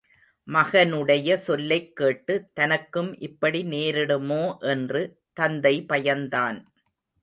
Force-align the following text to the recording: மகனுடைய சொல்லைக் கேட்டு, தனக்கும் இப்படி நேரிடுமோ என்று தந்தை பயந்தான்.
மகனுடைய 0.47 1.33
சொல்லைக் 1.33 1.95
கேட்டு, 1.95 2.49
தனக்கும் 2.53 3.19
இப்படி 3.19 3.63
நேரிடுமோ 3.63 4.57
என்று 4.59 5.21
தந்தை 5.33 5.85
பயந்தான். 5.89 6.63